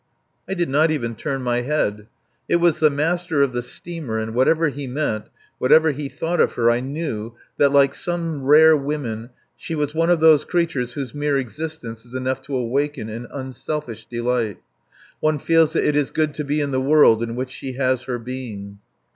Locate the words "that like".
7.57-7.93